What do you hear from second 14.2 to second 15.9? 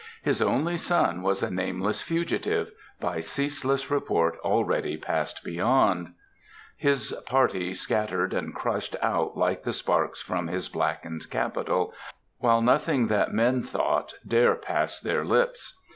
dare pass their lips.